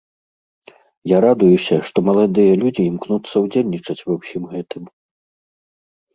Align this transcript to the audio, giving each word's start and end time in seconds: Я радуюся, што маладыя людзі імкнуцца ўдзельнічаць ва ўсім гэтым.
Я 1.11 1.17
радуюся, 1.25 1.75
што 1.89 1.97
маладыя 2.07 2.57
людзі 2.63 2.83
імкнуцца 2.93 3.35
ўдзельнічаць 3.45 3.99
ва 4.09 4.13
ўсім 4.19 4.43
гэтым. 4.57 4.83